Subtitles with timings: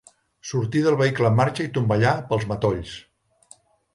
[0.51, 2.95] Sortí del vehicle en marxa i tomballà pels matolls.